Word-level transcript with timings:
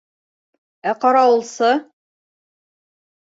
Ә 0.91 0.93
ҡарауылсы... 1.03 1.69